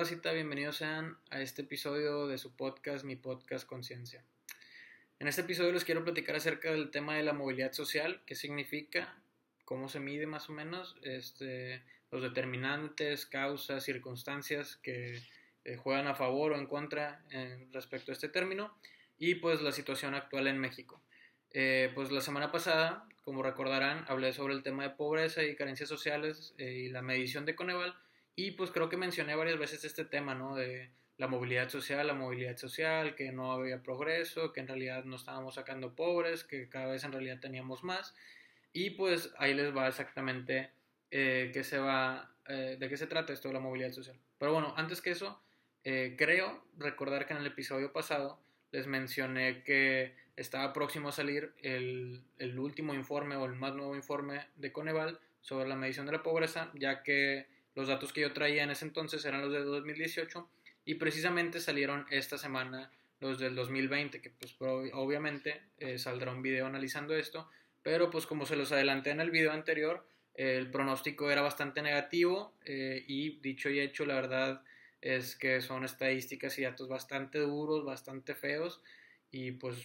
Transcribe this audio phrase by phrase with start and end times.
[0.00, 0.32] ¿Qué tal, Racita?
[0.32, 4.24] Bienvenidos sean a este episodio de su podcast, mi podcast Conciencia.
[5.18, 9.20] En este episodio les quiero platicar acerca del tema de la movilidad social, qué significa,
[9.66, 15.20] cómo se mide más o menos, este, los determinantes, causas, circunstancias que
[15.64, 18.74] eh, juegan a favor o en contra eh, respecto a este término
[19.18, 21.02] y pues la situación actual en México.
[21.50, 25.90] Eh, pues la semana pasada, como recordarán, hablé sobre el tema de pobreza y carencias
[25.90, 27.94] sociales y la medición de Coneval
[28.42, 30.56] y pues creo que mencioné varias veces este tema, ¿no?
[30.56, 35.16] De la movilidad social, la movilidad social, que no había progreso, que en realidad no
[35.16, 38.14] estábamos sacando pobres, que cada vez en realidad teníamos más.
[38.72, 40.70] Y pues ahí les va exactamente
[41.10, 44.18] eh, qué se va, eh, de qué se trata esto de la movilidad social.
[44.38, 45.38] Pero bueno, antes que eso,
[45.84, 48.40] eh, creo recordar que en el episodio pasado
[48.72, 53.94] les mencioné que estaba próximo a salir el, el último informe o el más nuevo
[53.94, 58.32] informe de Coneval sobre la medición de la pobreza, ya que los datos que yo
[58.32, 60.48] traía en ese entonces eran los de 2018
[60.84, 62.90] y precisamente salieron esta semana
[63.20, 67.48] los del 2020, que pues obviamente eh, saldrá un video analizando esto,
[67.82, 72.54] pero pues como se los adelanté en el video anterior, el pronóstico era bastante negativo
[72.64, 74.62] eh, y dicho y hecho, la verdad
[75.02, 78.80] es que son estadísticas y datos bastante duros, bastante feos
[79.30, 79.76] y pues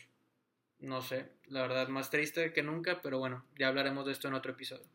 [0.79, 4.33] no sé, la verdad más triste que nunca, pero bueno, ya hablaremos de esto en
[4.33, 4.87] otro episodio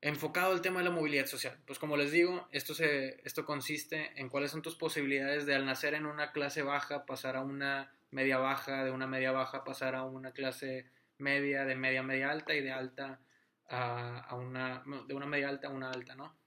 [0.00, 1.58] enfocado al tema de la movilidad social.
[1.66, 5.66] Pues como les digo, esto, se, esto consiste en cuáles son tus posibilidades de al
[5.66, 9.94] nacer en una clase baja pasar a una media baja, de una media baja pasar
[9.94, 13.20] a una clase media, de media media alta y de alta
[13.68, 16.38] a, una, de una media alta a una alta, ¿no?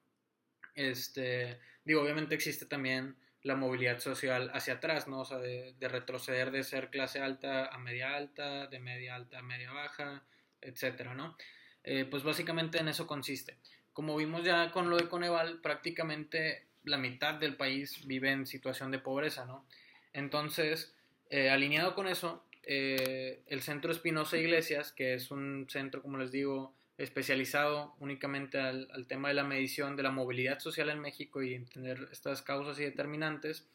[0.74, 5.20] Este, digo, obviamente existe también la movilidad social hacia atrás, ¿no?
[5.20, 9.40] O sea, de, de retroceder de ser clase alta a media alta, de media alta
[9.40, 10.24] a media baja,
[10.62, 11.36] etcétera, ¿no?
[11.84, 13.58] Eh, pues básicamente en eso consiste.
[13.94, 18.92] Como vimos ya con lo de Coneval, prácticamente la mitad del país vive en situación
[18.92, 19.66] de pobreza, ¿no?
[20.14, 20.94] Entonces,
[21.30, 26.32] eh, alineado con eso, eh, el Centro Espinosa Iglesias, que es un centro, como les
[26.32, 31.42] digo, especializado únicamente al, al, tema de la medición de la movilidad social en México
[31.42, 33.68] y entender estas causas y determinantes,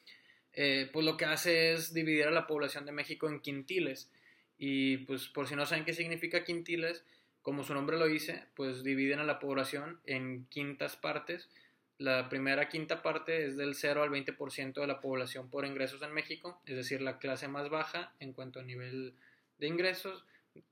[0.55, 4.11] pues lo que hace es dividir a la población de México en quintiles.
[4.59, 7.05] Y pues por si no saben qué significa quintiles,
[7.47, 11.49] como su nombre lo dice, pues dividen a la población en quintas partes.
[11.97, 16.13] La primera quinta parte es del 0 al 20% de la población por ingresos en
[16.13, 19.15] México, es decir, la clase más baja en cuanto a nivel
[19.59, 20.25] de ingresos,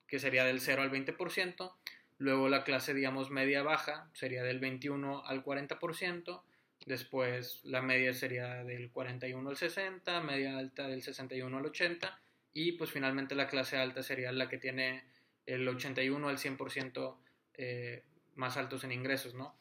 [0.09, 1.73] que sería del 0 al 20%.
[2.19, 6.43] Luego la clase, digamos, media baja sería del 21 al 40%.
[6.87, 12.21] Después la media sería del 41 al 60, media alta del 61 al 80
[12.53, 15.05] y pues finalmente la clase alta sería la que tiene
[15.47, 17.16] el 81 al 100%
[17.55, 18.03] eh,
[18.34, 19.56] más altos en ingresos, ¿no?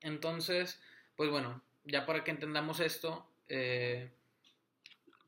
[0.00, 0.80] Entonces,
[1.16, 4.10] pues bueno, ya para que entendamos esto, eh,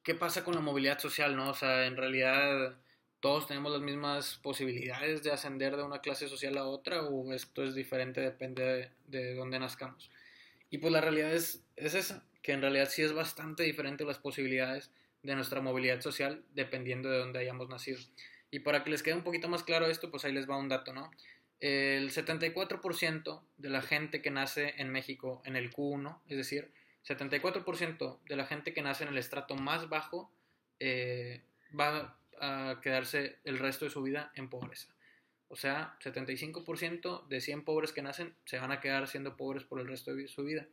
[0.03, 1.51] ¿qué pasa con la movilidad social, no?
[1.51, 2.77] O sea, en realidad
[3.21, 7.65] todos tenemos las mismas posibilidades de ascender de una clase social a otra o esto
[7.65, 10.11] es diferente, depende de, de dónde nazcamos.
[10.71, 14.19] Y pues la realidad es, es esa, que en realidad sí es bastante diferente las
[14.19, 14.91] posibilidades
[15.23, 17.99] de nuestra movilidad social dependiendo de dónde hayamos nacido.
[18.55, 20.69] Y para que les quede un poquito más claro esto, pues ahí les va un
[20.69, 21.11] dato, ¿no?
[21.59, 26.71] El 74% de la gente que nace en México en el Q1, es decir,
[27.05, 30.31] 74% de la gente que nace en el estrato más bajo
[30.79, 31.43] eh,
[31.77, 34.95] va a quedarse el resto de su vida en pobreza.
[35.49, 39.81] O sea, 75% de 100 pobres que nacen se van a quedar siendo pobres por
[39.81, 40.69] el resto de su vida.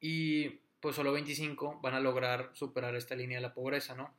[0.00, 4.14] Y pues solo 25 van a lograr superar esta línea de la pobreza, ¿no?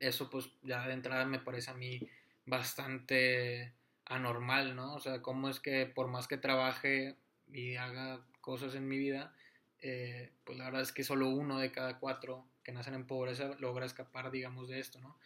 [0.00, 2.00] Eso pues ya de entrada me parece a mí
[2.46, 3.72] bastante
[4.06, 4.94] anormal, ¿no?
[4.94, 7.16] O sea, cómo es que por más que trabaje
[7.52, 9.34] y haga cosas en mi vida,
[9.80, 13.56] eh, pues la verdad es que solo uno de cada cuatro que nacen en pobreza
[13.58, 15.18] logra escapar, digamos, de esto, ¿no?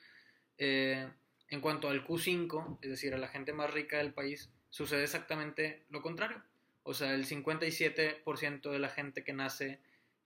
[0.58, 1.08] Eh,
[1.50, 5.84] en cuanto al Q5, es decir, a la gente más rica del país, sucede exactamente
[5.90, 6.42] lo contrario.
[6.82, 9.80] O sea, el 57% de la gente que nace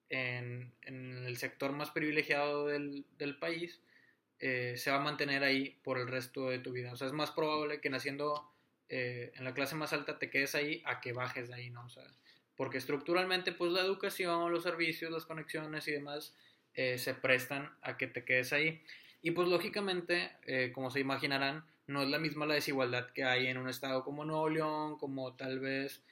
[0.08, 3.80] en, el sector más privilegiado del país
[4.44, 6.92] eh, se va a mantener ahí por el resto de tu vida.
[6.92, 8.50] O sea, es más probable que naciendo
[8.88, 11.84] eh, en la clase más alta te quedes ahí a que bajes de ahí, ¿no?
[11.84, 12.02] O sea,
[12.56, 16.34] porque estructuralmente, pues la educación, los servicios, las conexiones y demás
[16.74, 18.82] eh, se prestan a que te quedes ahí.
[19.22, 20.32] Y pues lógicamente,
[20.74, 24.24] como se imaginarán, no es la misma la desigualdad que hay en un estado como
[24.24, 26.02] Nuevo León, como tal vez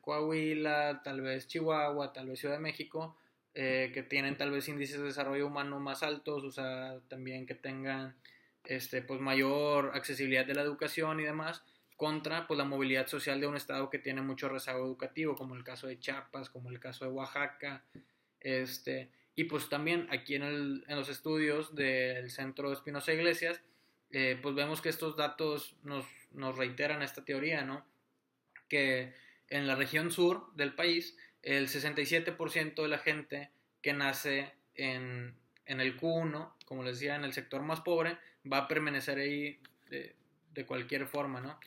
[0.00, 3.18] Coahuila, tal vez Chihuahua, tal vez Ciudad de México,
[3.58, 7.54] eh, que tienen tal vez índices de desarrollo humano más altos, o sea, también que
[7.54, 8.14] tengan
[8.64, 11.62] este, pues mayor accesibilidad de la educación y demás,
[11.96, 15.64] contra pues, la movilidad social de un estado que tiene mucho rezago educativo, como el
[15.64, 17.82] caso de Chiapas, como el caso de Oaxaca,
[18.40, 23.62] este, y pues también aquí en, el, en los estudios del Centro Espinosa Iglesias,
[24.10, 27.86] eh, pues vemos que estos datos nos, nos reiteran esta teoría, ¿no?
[28.68, 29.14] Que
[29.48, 33.50] en la región sur del país, el 67% de la gente
[33.80, 38.18] que nace en, en, el Q1, como les decía, en el sector más pobre,
[38.50, 40.16] va a permanecer ahí de,
[40.52, 41.58] de cualquier forma, ¿no?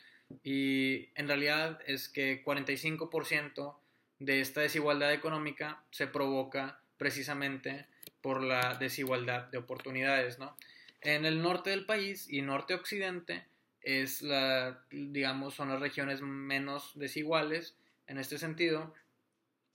[0.44, 3.76] Y en realidad es que 45%
[4.18, 7.86] de esta desigualdad económica se provoca precisamente
[8.20, 10.56] por la desigualdad de oportunidades, ¿no?
[11.00, 13.46] En el norte del país y norte-occidente
[13.80, 18.92] es la, digamos, son las regiones menos desiguales en este sentido,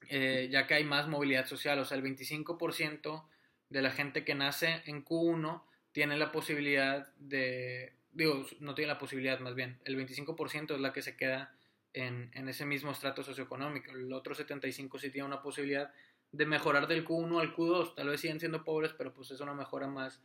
[0.10, 3.26] eh, ya que hay más movilidad social, o sea, el 25%
[3.70, 8.98] de la gente que nace en Q1 tiene la posibilidad de digo, no tiene la
[8.98, 11.54] posibilidad más bien, el 25% es la que se queda
[11.94, 15.92] en, en, ese mismo estrato socioeconómico, el otro 75% sí tiene una posibilidad
[16.32, 19.54] de mejorar del Q1 al Q2, tal vez siguen siendo pobres, pero pues es una
[19.54, 20.22] mejora más,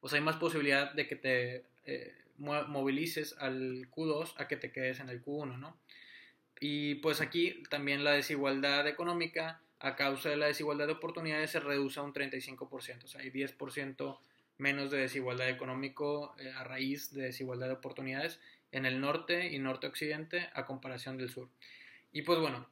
[0.00, 4.70] o sea, hay más posibilidad de que te eh, movilices al Q2 a que te
[4.70, 5.78] quedes en el Q1, ¿no?
[6.60, 11.60] Y pues aquí también la desigualdad económica a causa de la desigualdad de oportunidades se
[11.60, 14.18] reduce a un 35%, o sea, hay 10%
[14.58, 18.38] menos de desigualdad económico eh, a raíz de desigualdad de oportunidades
[18.72, 21.48] en el norte y norte-occidente a comparación del sur.
[22.12, 22.68] Y pues bueno,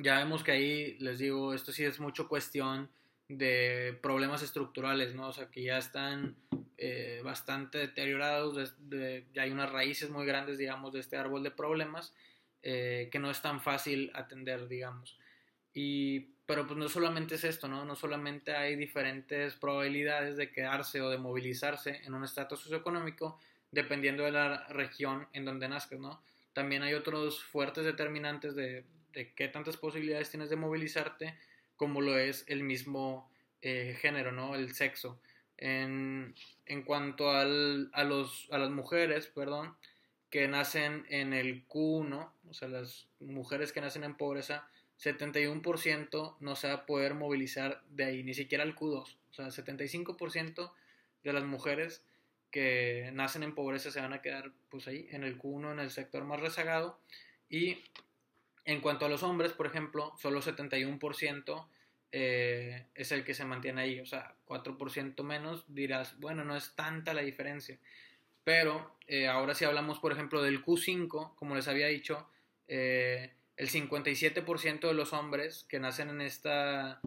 [0.00, 2.88] ya vemos que ahí, les digo, esto sí es mucho cuestión
[3.28, 5.28] de problemas estructurales, ¿no?
[5.28, 6.36] O sea, que ya están
[6.78, 8.76] eh, bastante deteriorados,
[9.34, 12.14] ya hay unas raíces muy grandes, digamos, de este árbol de problemas
[12.62, 15.18] eh, que no es tan fácil atender, digamos.
[15.72, 17.84] Y pero pues no solamente es esto, ¿no?
[17.84, 23.38] No solamente hay diferentes probabilidades de quedarse o de movilizarse en un estatus socioeconómico
[23.70, 26.22] dependiendo de la región en donde nazcas, ¿no?
[26.54, 31.36] También hay otros fuertes determinantes de, de qué tantas posibilidades tienes de movilizarte,
[31.76, 33.30] como lo es el mismo
[33.60, 34.54] eh, género, ¿no?
[34.54, 35.20] El sexo.
[35.58, 36.34] En,
[36.64, 39.76] en cuanto al, a, los, a las mujeres, perdón,
[40.30, 46.56] que nacen en el Q1, o sea, las mujeres que nacen en pobreza, 71% no
[46.56, 49.16] se va a poder movilizar de ahí, ni siquiera al Q2.
[49.30, 50.72] O sea, 75%
[51.22, 52.04] de las mujeres
[52.50, 55.90] que nacen en pobreza se van a quedar pues ahí, en el Q1, en el
[55.90, 56.98] sector más rezagado.
[57.48, 57.84] Y
[58.64, 61.66] en cuanto a los hombres, por ejemplo, solo 71%
[62.10, 64.00] eh, es el que se mantiene ahí.
[64.00, 67.78] O sea, 4% menos, dirás, bueno, no es tanta la diferencia.
[68.48, 72.26] Pero eh, ahora si hablamos, por ejemplo, del Q5, como les había dicho,
[72.66, 77.02] eh, el 57% de los hombres que nacen en esta,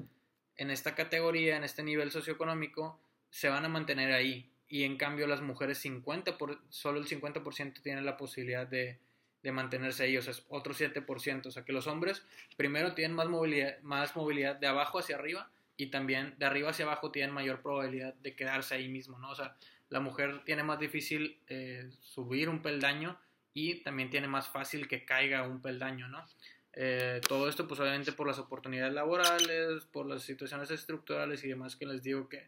[0.55, 2.99] en esta categoría, en este nivel socioeconómico,
[3.31, 4.51] se van a mantener ahí.
[4.69, 8.99] Y en cambio las mujeres 50 por, solo el 50% tienen la posibilidad de,
[9.41, 11.47] de, mantenerse ahí, o sea, es otro 7%.
[11.47, 12.21] O sea que los hombres
[12.55, 16.85] primero tienen más movilidad, más movilidad de abajo hacia arriba y también de arriba hacia
[16.85, 19.31] abajo tienen mayor probabilidad de quedarse ahí mismo, ¿no?
[19.31, 19.57] O sea,
[19.91, 23.19] la mujer tiene más difícil eh, subir un peldaño
[23.53, 26.25] y también tiene más fácil que caiga un peldaño, ¿no?
[26.73, 31.75] Eh, todo esto pues obviamente por las oportunidades laborales, por las situaciones estructurales y demás
[31.75, 32.47] que les digo que,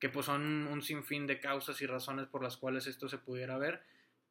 [0.00, 3.56] que pues son un sinfín de causas y razones por las cuales esto se pudiera
[3.58, 3.80] ver,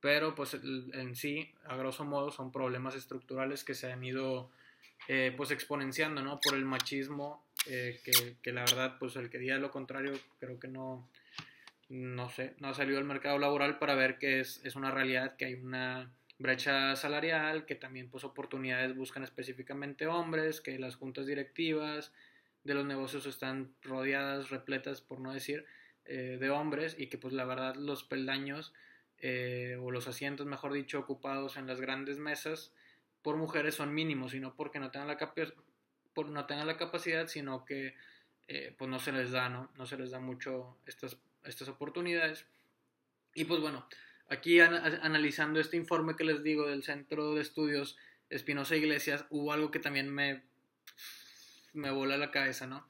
[0.02, 4.52] pero pues en sí, a grosso modo, son problemas estructurales que se han ido
[5.08, 6.42] eh, pues exponenciando, ¿no?
[6.42, 10.60] Por el machismo, eh, que, que, la verdad pues el que diga lo contrario creo
[10.60, 11.08] que no,
[11.92, 15.36] no sé, no ha salido al mercado laboral para ver que es, es una realidad,
[15.36, 21.28] que hay una brecha salarial, que también pues oportunidades buscan específicamente hombres, que las juntas
[21.28, 22.14] directivas
[22.64, 25.66] de los negocios están rodeadas, repletas, por no decir,
[26.06, 28.74] eh, de hombres y que pues la verdad los peldaños
[29.18, 32.74] eh, o los asientos, mejor dicho, ocupados en las grandes mesas
[33.22, 35.34] por mujeres son mínimos y no porque no tengan la,
[36.14, 37.96] por no tengan la capacidad, sino que
[38.48, 39.72] eh, pues no se les da, ¿no?
[39.78, 42.46] No se les da mucho estas estas oportunidades.
[43.34, 43.88] Y pues bueno,
[44.28, 47.98] aquí analizando este informe que les digo del Centro de Estudios
[48.30, 50.44] Espinosa Iglesias, hubo algo que también me,
[51.74, 52.88] me voló la cabeza, ¿no?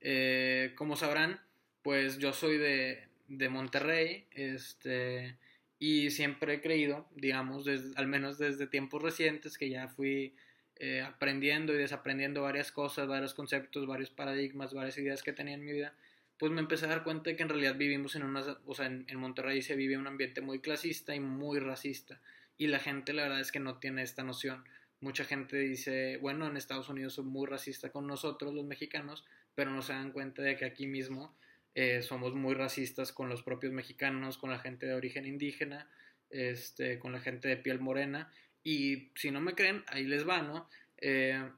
[0.00, 1.40] Eh, como sabrán,
[1.82, 5.36] pues yo soy de, de Monterrey, este,
[5.78, 10.34] y siempre he creído, digamos, al menos desde tiempos recientes, que ya fui
[10.76, 15.64] eh, aprendiendo y desaprendiendo varias cosas, varios conceptos, varios paradigmas, varias ideas que tenía en
[15.64, 15.94] mi vida,
[16.38, 18.86] pues me empecé a dar cuenta de que en realidad vivimos en una, o sea,
[18.86, 22.20] en, Monterrey se vive un ambiente muy clasista y muy racista.
[22.56, 24.64] Y la gente la verdad es que no tiene esta noción.
[25.00, 29.24] Mucha gente dice, bueno, en Estados Unidos son muy racistas con nosotros los mexicanos,
[29.54, 31.36] pero no se dan cuenta de que aquí mismo
[31.74, 35.88] eh, somos muy racistas con los propios mexicanos, con la gente de origen indígena,
[36.30, 38.32] este, con la gente de piel morena.
[38.62, 40.68] Y si no me creen, ahí les va, ¿no?
[40.98, 41.48] Eh,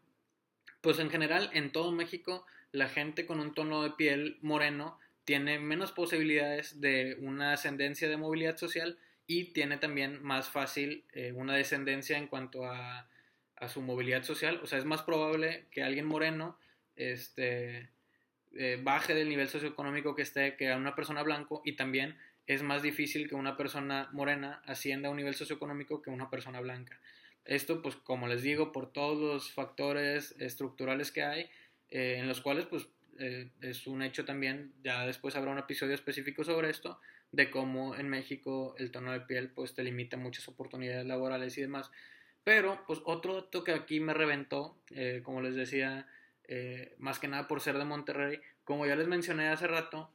[0.80, 5.58] pues en general, en todo México, la gente con un tono de piel moreno tiene
[5.58, 11.54] menos posibilidades de una ascendencia de movilidad social y tiene también más fácil eh, una
[11.54, 13.08] descendencia en cuanto a,
[13.68, 14.60] su movilidad social.
[14.62, 16.58] O sea, es más probable que alguien moreno
[16.94, 17.88] este,
[18.54, 22.62] eh, baje del nivel socioeconómico que esté que a una persona blanco y también es
[22.62, 27.00] más difícil que una persona morena ascienda a un nivel socioeconómico que una persona blanca.
[27.46, 31.50] Esto, pues, como les digo, por todos los factores estructurales que hay,
[31.90, 32.88] eh, en los cuales, pues,
[33.18, 37.00] eh, es un hecho también, ya después habrá un episodio específico sobre esto,
[37.32, 41.62] de cómo en México el tono de piel, pues, te limita muchas oportunidades laborales y
[41.62, 41.90] demás.
[42.44, 46.08] Pero, pues, otro dato que aquí me reventó, eh, como les decía,
[46.98, 50.12] más que nada por ser de Monterrey, como ya les mencioné hace rato,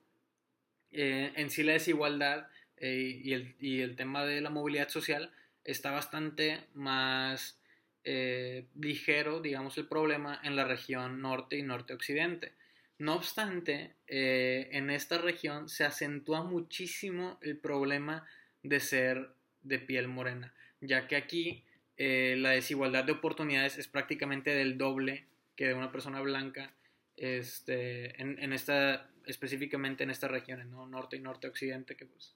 [0.93, 2.47] en sí la desigualdad
[2.79, 5.33] y el, y el tema de la movilidad social,
[5.65, 7.60] está bastante más
[8.03, 12.53] eh, ligero, digamos, el problema en la región norte y norte-occidente.
[12.97, 18.27] No obstante, eh, en esta región se acentúa muchísimo el problema
[18.63, 19.29] de ser
[19.63, 21.63] de piel morena, ya que aquí
[21.97, 26.73] eh, la desigualdad de oportunidades es prácticamente del doble que de una persona blanca
[27.17, 30.87] este, en, esta, específicamente en estas regiones, ¿no?
[30.87, 32.35] norte y norte-occidente, que pues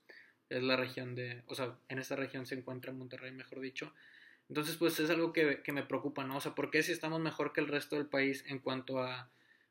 [0.50, 3.94] es la región de, o sea, en esta región se encuentra Monterrey, mejor dicho.
[4.50, 6.38] Entonces, pues es algo que, me preocupa, ¿no?
[6.38, 9.30] O sea, ¿por qué si estamos mejor que el resto del país en cuanto a,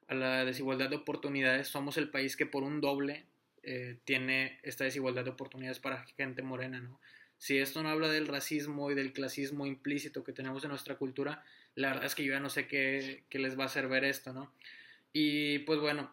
[0.08, 3.24] la desigualdad de oportunidades, somos el país que por un doble
[3.62, 7.00] eh, tiene esta desigualdad de oportunidades para gente morena, ¿no?
[7.38, 11.42] Si esto no habla del racismo y del clasismo implícito que tenemos en nuestra cultura,
[11.74, 14.04] la verdad es que yo ya no sé qué, qué les va a hacer ver
[14.04, 14.52] esto, ¿no?
[15.12, 16.12] Y pues bueno,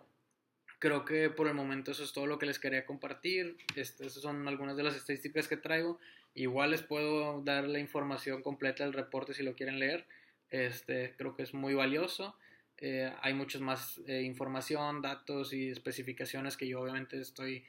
[0.81, 3.55] creo que por el momento eso es todo lo que les quería compartir.
[3.75, 5.99] Esas son algunas de las estadísticas que traigo.
[6.33, 10.05] Igual les puedo dar la información completa del reporte si lo quieren leer.
[10.49, 12.35] Este, creo que es muy valioso.
[12.77, 17.63] Eh, hay muchas más eh, información, datos y especificaciones que yo obviamente estoy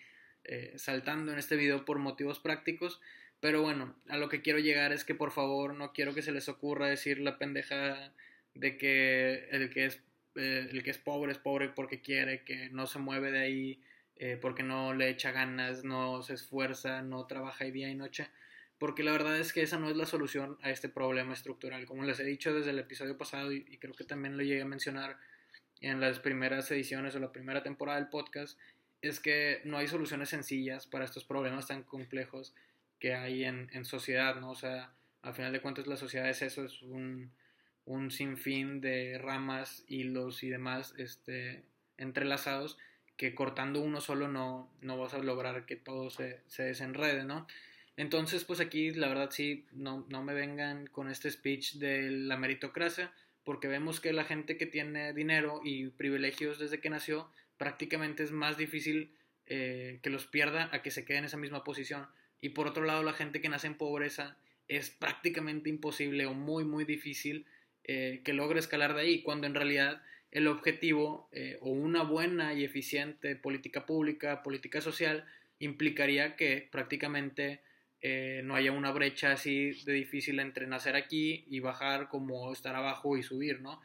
[0.45, 3.01] eh, saltando en este video por motivos prácticos.
[3.41, 6.33] Pero bueno, a lo que quiero llegar es que por favor no quiero que se
[6.33, 8.13] les ocurra decir la pendeja
[8.55, 10.01] de que el que es
[10.37, 13.83] eh, el que es pobre es pobre porque quiere, que no se mueve de ahí,
[14.41, 18.29] porque no le echa ganas, no se esfuerza, no trabaja día y noche,
[18.83, 21.87] porque la verdad es que esa no es la solución a este problema estructural.
[21.87, 24.67] Como les he dicho desde el episodio pasado y, creo que también lo llegué a
[24.67, 25.19] mencionar
[25.81, 28.59] en las primeras ediciones o la primera temporada del podcast,
[29.01, 32.57] es que no hay soluciones sencillas para estos problemas tan complejos
[32.99, 34.51] que hay en, sociedad, ¿no?
[34.51, 37.31] O sea, al final de cuentas la sociedad es eso, es un,
[37.85, 41.63] un sinfín de ramas, hilos y demás este,
[41.99, 42.79] entrelazados
[43.17, 47.47] que cortando uno solo no, no vas a lograr que todo se, se, desenrede, ¿no?
[47.97, 52.37] Entonces, pues aquí la verdad sí, no, no me vengan con este speech de la
[52.37, 53.13] meritocracia,
[53.45, 58.33] porque vemos que la gente que tiene dinero y privilegios desde que nació, prácticamente es
[58.33, 59.13] más difícil
[59.47, 62.07] eh, que los pierda a que se quede en esa misma posición.
[62.41, 64.37] Y por otro lado, la gente que nace en pobreza
[64.69, 67.47] es prácticamente imposible o muy, muy difícil
[67.85, 72.55] eh, que logre escalar de ahí, cuando en realidad el objetivo eh, o una buena
[72.55, 75.27] y eficiente política pública, política social,
[75.59, 77.61] implicaría que prácticamente
[78.03, 82.75] eh, no haya una brecha así de difícil entre nacer aquí y bajar como estar
[82.75, 83.81] abajo y subir, ¿no?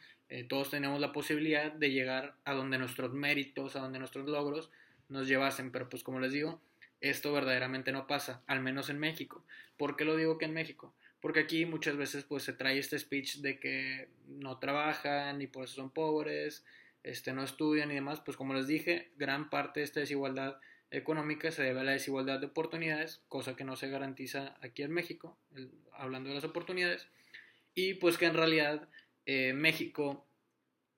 [0.50, 4.70] todos tenemos la posibilidad de llegar a donde nuestros méritos, a donde nuestros logros
[5.08, 6.60] nos llevasen, pero pues como les digo,
[7.02, 9.44] esto verdaderamente no pasa, al menos en México.
[9.78, 10.94] ¿Por qué lo digo que en México?
[11.20, 15.66] Porque aquí muchas veces pues se trae este speech de que no trabajan y por
[15.66, 16.66] eso son pobres,
[17.04, 18.22] este, no estudian y demás.
[18.22, 20.60] Pues como les dije, gran parte de esta desigualdad
[20.92, 24.92] económica se debe a la desigualdad de oportunidades, cosa que no se garantiza aquí en
[24.92, 25.38] México,
[25.94, 27.08] hablando de las oportunidades.
[27.76, 28.88] Y pues que en realidad
[29.26, 30.26] eh, México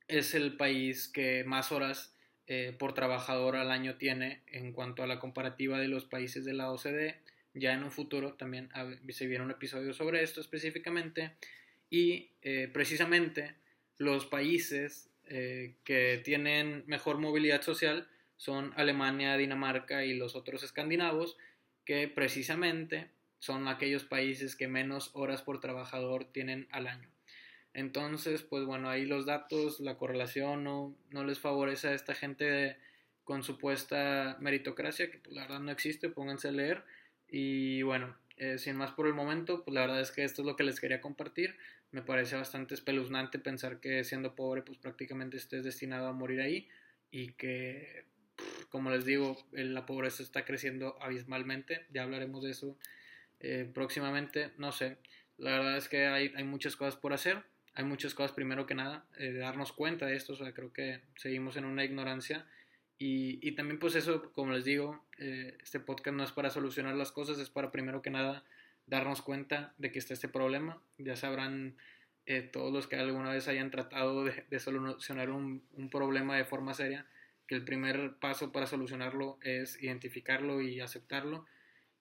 [0.08, 2.16] es el país que más horas
[2.48, 6.54] eh, por trabajador al año tiene en cuanto a la comparativa de los países de
[6.54, 7.22] la OCDE
[7.54, 8.70] ya en un futuro también
[9.10, 11.34] se viene un episodio sobre esto específicamente.
[11.90, 13.56] Y eh, precisamente
[13.98, 15.10] los países
[15.84, 18.08] que tienen mejor movilidad social
[18.40, 21.38] son Alemania, Dinamarca y los otros escandinavos,
[21.84, 27.10] que precisamente son aquellos países que menos horas por trabajador tienen al año.
[27.74, 32.78] Entonces, pues bueno, ahí los datos, la correlación no, no les favorece a esta gente
[33.26, 36.86] con supuesta meritocracia, que pues, la verdad no existe, pónganse a leer.
[37.28, 40.46] Y bueno, eh, sin más por el momento, pues la verdad es que esto es
[40.46, 41.58] lo que les quería compartir.
[41.92, 46.70] Me parece bastante espeluznante pensar que siendo pobre, pues prácticamente estés destinado a morir ahí
[47.12, 48.06] y que,
[48.70, 51.86] como les digo, la pobreza está creciendo abismalmente.
[51.92, 52.78] Ya hablaremos de eso
[53.40, 54.98] eh, próximamente, no sé.
[55.38, 57.44] La verdad es que hay, hay, muchas cosas por hacer.
[57.74, 60.34] Hay muchas cosas, primero que nada, eh, darnos cuenta de esto.
[60.34, 62.46] O sea, creo que seguimos en una ignorancia.
[62.98, 66.96] Y, y también, pues eso, como les digo, eh, este podcast no es para solucionar
[66.96, 68.44] las cosas, es para, primero que nada,
[68.86, 70.82] darnos cuenta de que está este problema.
[70.98, 71.78] Ya sabrán
[72.26, 76.44] eh, todos los que alguna vez hayan tratado de, de solucionar un, un problema de
[76.44, 77.08] forma seria,
[77.50, 81.48] que el primer paso para solucionarlo es identificarlo y aceptarlo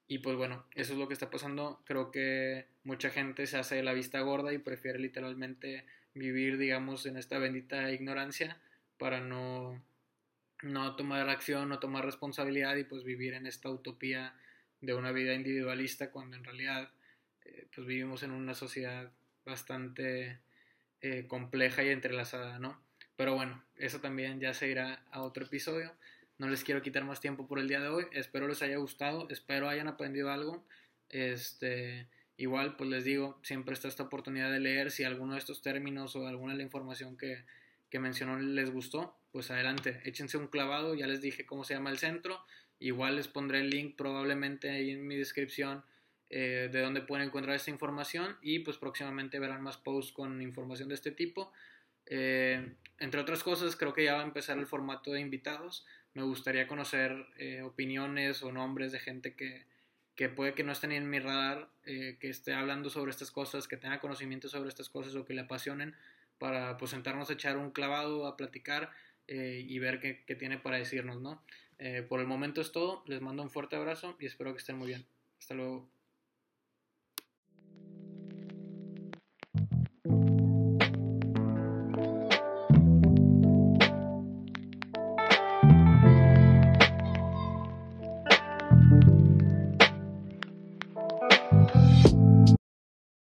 [0.06, 1.80] y pues bueno, eso es lo que está pasando.
[1.86, 7.16] Creo que mucha gente se hace la vista gorda y prefiere literalmente vivir, digamos, en
[7.16, 8.60] esta bendita ignorancia
[8.98, 9.82] para no,
[10.62, 14.34] no tomar acción, no tomar responsabilidad y pues vivir en esta utopía
[14.82, 16.90] de una vida individualista cuando en realidad
[17.46, 19.10] eh, pues vivimos en una sociedad
[19.46, 20.40] bastante
[21.00, 22.86] eh, compleja y entrelazada, ¿no?
[23.18, 25.92] Pero bueno, eso también ya se irá a otro episodio.
[26.38, 28.06] No les quiero quitar más tiempo por el día de hoy.
[28.12, 30.64] Espero les haya gustado, espero hayan aprendido algo.
[31.08, 32.06] Este,
[32.36, 36.14] igual, pues les digo, siempre está esta oportunidad de leer si alguno de estos términos
[36.14, 37.42] o alguna de la información que,
[37.90, 41.90] que mencionó les gustó, pues adelante, échense un clavado, ya les dije cómo se llama
[41.90, 42.40] el centro,
[42.78, 45.82] igual les pondré el link probablemente ahí en mi descripción
[46.30, 50.88] eh, de dónde pueden encontrar esta información y pues próximamente verán más posts con información
[50.88, 51.50] de este tipo.
[52.08, 55.86] Eh, entre otras cosas, creo que ya va a empezar el formato de invitados
[56.18, 59.66] me gustaría conocer eh, opiniones o nombres de gente que,
[60.16, 63.68] que, puede que no estén en mi radar, eh, que esté hablando sobre estas cosas,
[63.68, 65.94] que tenga conocimiento sobre estas cosas o que le apasionen,
[66.38, 68.90] para pues sentarnos a echar un clavado, a platicar
[69.28, 71.42] eh, y ver qué, qué, tiene para decirnos, ¿no?
[72.08, 74.88] por el momento es todo, les mando un fuerte abrazo y espero que estén muy
[74.88, 75.06] bien.
[75.38, 75.97] Hasta luego.